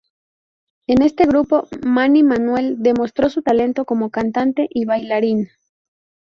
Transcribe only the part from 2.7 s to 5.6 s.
demostró su talento como cantante y bailarín.